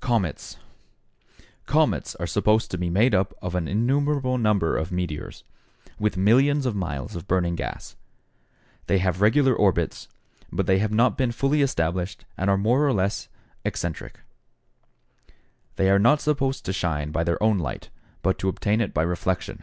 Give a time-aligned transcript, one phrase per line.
[0.00, 0.56] =Comets.=
[1.66, 5.44] Comets are supposed to be made up of an innumerable number of meteors,
[6.00, 7.94] with millions of miles of burning gas.
[8.88, 10.08] They have regular orbits,
[10.50, 13.28] but they have not been fully established and are more or less
[13.64, 14.18] eccentric.
[15.76, 17.90] They are not supposed to shine by their own light,
[18.20, 19.62] but to obtain it by reflection.